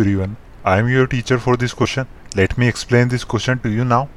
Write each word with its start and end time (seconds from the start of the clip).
everyone. 0.00 0.36
I 0.64 0.78
am 0.78 0.88
your 0.88 1.06
teacher 1.06 1.38
for 1.38 1.56
this 1.58 1.74
question. 1.74 2.06
Let 2.34 2.56
me 2.56 2.66
explain 2.68 3.08
this 3.08 3.24
question 3.24 3.58
to 3.64 3.68
you 3.68 3.84
now. 3.84 4.08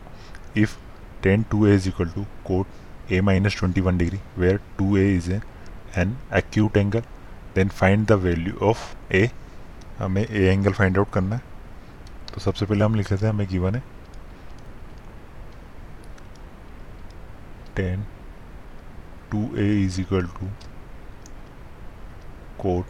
If 0.55 0.77
tan 1.21 1.43
2a 1.51 1.71
is 1.77 1.87
equal 1.89 2.11
to 2.17 2.25
cot 2.45 2.67
a 3.09 3.19
minus 3.21 3.55
21 3.55 3.97
degree, 3.97 4.19
where 4.35 4.61
2a 4.77 5.17
is 5.17 5.27
a, 5.27 5.41
an 5.95 6.15
acute 6.31 6.77
angle, 6.77 7.01
then 7.53 7.69
find 7.69 8.07
the 8.07 8.17
value 8.17 8.57
of 8.61 8.95
a. 9.11 9.29
हमें 9.99 10.23
a 10.23 10.43
angle 10.53 10.73
find 10.73 10.97
out 10.97 11.11
करना 11.13 11.35
है 11.35 11.41
तो 12.33 12.41
सबसे 12.41 12.65
पहले 12.65 12.85
हम 12.85 12.95
लिख 12.95 13.11
लेते 13.11 13.25
हैं 13.25 13.33
हमें 13.33 13.47
गिवन 13.49 13.75
है 13.75 13.83
tan 17.75 18.05
two 19.31 19.43
A 19.55 19.67
is 19.83 19.99
equal 20.01 20.27
to 20.39 20.47
cot 22.61 22.85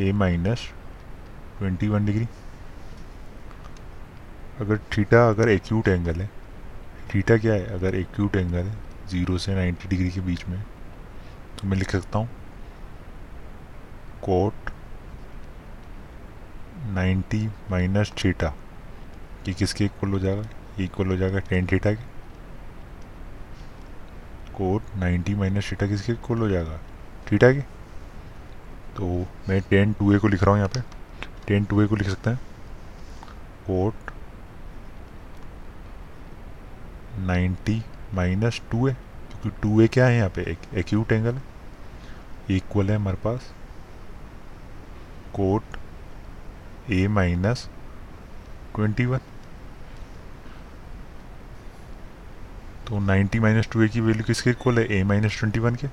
A 0.00 0.12
minus 0.24 0.68
twenty 1.58 1.88
one 1.88 2.06
degree. 2.06 2.26
अगर 4.60 4.78
थीटा, 4.96 5.28
अगर 5.28 5.48
एक्यूट 5.48 5.88
एंगल 5.88 6.20
है, 6.20 6.30
थीटा 7.14 7.36
क्या 7.36 7.54
है? 7.54 7.64
अगर 7.74 7.94
एक्यूट 7.94 8.36
एंगल 8.36 8.56
है 8.58 8.76
ज़ीरो 9.08 9.38
से 9.38 9.54
नाइन्टी 9.54 9.88
डिग्री 9.88 10.10
के 10.10 10.20
बीच 10.20 10.46
में 10.48 10.62
तो 11.58 11.68
मैं 11.68 11.76
लिख 11.76 11.90
सकता 11.90 12.18
हूँ 12.18 12.28
कोट 14.22 14.70
नाइन्टी 16.94 17.46
माइनस 17.70 18.12
थीटा 18.24 18.52
ये 19.48 19.52
किसके 19.54 19.84
इक्वल 19.84 20.10
हो 20.10 20.18
जाएगा? 20.18 20.48
इक्वल 20.80 21.06
हो 21.08 21.16
जाएगा 21.16 21.38
टेन 21.40 21.66
थीटा 21.66 21.92
के। 21.92 22.04
कोट 24.54 24.82
नाइन्टी 24.98 25.34
माइनस 25.34 25.70
थीटा 25.72 25.86
किसके 25.86 26.12
इक्वल 26.12 26.38
हो 26.38 26.48
जाएगा? 26.48 26.78
थीटा 27.30 27.52
के। 27.52 27.60
तो 28.96 29.26
मैं 29.48 29.60
टेन 29.70 29.92
टू 29.92 30.12
ए 30.12 30.18
को 30.18 30.28
लिख 30.28 30.42
रहा 30.42 30.50
हूँ 30.50 30.58
यहाँ 30.58 30.70
पे। 30.74 30.95
टेन 31.46 31.64
टू 31.64 31.80
ए 31.82 31.86
को 31.86 31.96
लिख 31.96 32.08
सकते 32.08 32.30
हैं। 32.30 32.40
Cot 33.66 34.10
ninety 37.18 37.82
minus 38.14 38.60
two 38.70 38.88
A, 38.88 38.92
क्योंकि 38.92 39.50
टू 39.62 39.80
ए 39.80 39.86
क्या 39.88 40.06
है 40.06 40.16
यहाँ 40.16 40.28
पे? 40.30 40.42
एक 40.42 40.74
एक्यूट 40.78 41.12
एंगल 41.12 41.34
है। 41.34 41.42
इक्वल 42.50 42.90
है 42.90 42.96
हमारे 42.96 43.16
पास। 43.24 43.52
Cot 45.34 45.76
A 46.92 47.06
minus 47.08 47.68
twenty 48.74 49.06
one 49.06 49.20
तो 52.86 52.98
नाइन्टी 52.98 53.38
माइनस 53.40 53.68
टू 53.72 53.82
ए 53.82 53.88
की 53.88 54.00
वैल्यू 54.00 54.24
किसके 54.24 54.50
इक्वल 54.50 54.78
है? 54.78 54.84
ए 54.88 55.02
माइनस 55.04 55.38
ट्वेंटी 55.38 55.60
वन 55.60 55.74
के। 55.74 55.86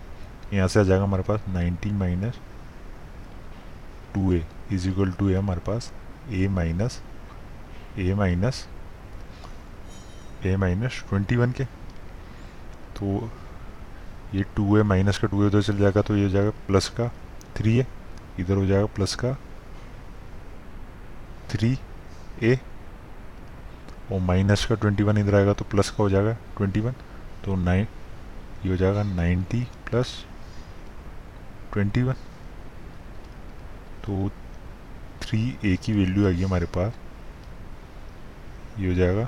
यहाँ 0.56 0.67
से 0.67 0.80
आ 0.80 0.84
जाएगा 0.84 1.04
हमारे 1.04 1.23
पास 1.23 1.48
ninety 1.50 1.92
minus 1.92 2.40
two 4.14 4.31
A 4.33 4.44
is 4.73 4.88
equal 4.89 5.11
to 5.11 5.30
है 5.30 5.36
हमारे 5.36 5.61
पास 5.67 5.92
A 6.31 6.47
minus 6.50 7.02
A 8.00 8.14
minus 8.14 8.66
A 10.45 10.55
minus 10.58 11.03
twenty 11.09 11.36
one 11.36 11.52
के। 11.52 11.66
तो 12.97 13.30
ये 14.36 14.44
टू 14.55 14.78
ए 14.78 14.83
माइनस 14.83 15.17
का 15.17 15.28
टू 15.28 15.44
ए 15.44 15.47
उधर 15.47 15.61
चल 15.61 15.78
जाएगा 15.78 16.02
तो 16.02 16.16
ये 16.16 16.23
हो 16.23 16.30
जाएगा 16.30 16.50
प्लस 16.67 16.88
का 17.00 17.08
थ्री 17.58 17.78
ए, 17.80 17.86
इधर 18.39 18.55
हो 18.55 18.66
जाएगा 18.66 18.86
प्लस 18.95 19.16
का 19.16 19.33
थ्री 21.52 21.77
ए, 22.44 22.58
और 24.11 24.20
माइनस 24.22 24.66
का 24.66 24.75
ट्वेंटी 24.75 25.03
वन 25.03 25.17
इधर 25.17 25.36
आएगा 25.36 25.53
तो 25.53 25.66
प्लस 25.72 25.89
का 25.89 26.03
हो 26.03 26.09
जाएगा 26.09 26.33
ट्वेंटी 26.58 26.80
वन। 26.80 26.94
तो 27.45 27.55
नाइन, 27.55 27.88
ये 28.66 28.72
हो 28.72 28.77
जाएगा 28.77 29.03
नाइन्टी 29.03 29.64
प्लस 29.89 30.14
ट्वेंटी 31.73 32.02
वन। 32.03 32.16
तो 34.06 34.30
थ्री 35.22 35.40
ए 35.66 35.76
की 35.84 35.94
वैल्यू 35.94 36.26
आएगी 36.28 36.44
हमारे 36.44 36.66
पास। 36.76 36.94
ये 38.80 38.88
हो 38.88 38.94
जाएगा 38.94 39.27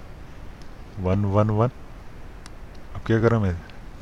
वन 1.00 1.26
वन 1.26 1.50
वन 1.50 1.70
अब 2.96 3.02
क्या 3.08 3.20
कर 3.22 3.32
रहा 3.32 3.40
हूँ 3.40 3.48
मैं? 3.48 3.56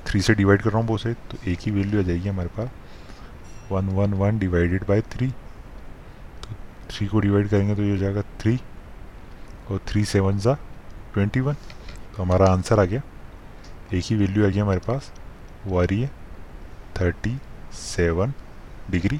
थ्री 0.07 0.21
से 0.21 0.33
डिवाइड 0.35 0.61
कर 0.61 0.69
रहा 0.69 0.79
हूँ 0.79 0.87
बहुत 0.87 1.07
तो 1.31 1.37
ए 1.47 1.55
की 1.55 1.71
वैल्यू 1.71 1.99
आ 1.99 2.03
जाएगी 2.03 2.29
हमारे 2.29 2.49
पास। 2.57 2.69
One 3.71 3.89
one 3.89 4.13
one 4.13 4.39
divided 4.39 4.85
by 4.87 5.01
three 5.11 5.27
तो 5.27 6.55
थ्री 6.89 7.07
को 7.07 7.19
डिवाइड 7.19 7.47
करेंगे 7.49 7.75
तो 7.75 7.83
ये 7.83 7.91
हो 7.91 7.97
जाएगा 7.97 8.21
थ्री 8.39 8.59
और 9.71 9.79
थ्री 9.87 10.03
सेवन 10.05 10.39
ज़ा 10.39 10.53
ट्वेंटी 11.13 11.39
वन 11.39 11.53
तो 12.15 12.23
हमारा 12.23 12.51
आंसर 12.51 12.79
आ 12.79 12.83
गया। 12.85 13.01
ए 13.93 14.01
की 14.01 14.15
वैल्यू 14.15 14.45
आ 14.45 14.49
गया 14.49 14.63
हमारे 14.63 14.79
पास। 14.87 15.11
वो 15.65 15.79
आ 15.79 15.83
रही 15.83 16.01
है 16.01 16.11
thirty 16.99 17.37
seven 17.73 18.33
degree 18.91 19.19